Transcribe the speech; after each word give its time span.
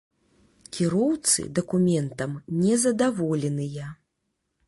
Кіроўцы 0.77 1.45
дакументам 1.59 2.33
не 2.63 2.75
задаволеныя. 2.87 3.93